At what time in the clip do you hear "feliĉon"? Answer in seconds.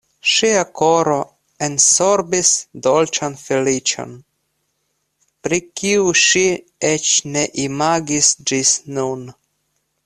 3.43-4.17